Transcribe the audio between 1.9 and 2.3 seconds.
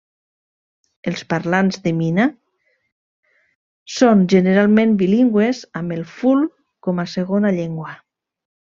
mina